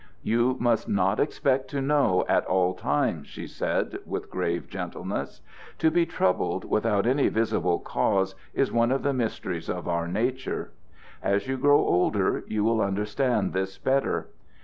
"You 0.23 0.57
must 0.59 0.89
not 0.89 1.19
expect 1.19 1.67
to 1.67 1.79
know 1.79 2.25
at 2.27 2.43
all 2.47 2.73
times," 2.73 3.27
she 3.27 3.45
said, 3.45 3.99
with 4.03 4.31
grave 4.31 4.67
gentleness. 4.67 5.41
"To 5.77 5.91
be 5.91 6.07
troubled 6.07 6.65
without 6.65 7.05
any 7.05 7.27
visible 7.27 7.77
cause 7.77 8.33
is 8.55 8.71
one 8.71 8.91
of 8.91 9.03
the 9.03 9.13
mysteries 9.13 9.69
of 9.69 9.87
our 9.87 10.07
nature. 10.07 10.71
As 11.21 11.47
you 11.47 11.55
grow 11.55 11.77
older 11.77 12.43
you 12.47 12.63
will 12.63 12.81
understand 12.81 13.53
this 13.53 13.77
better. 13.77 14.29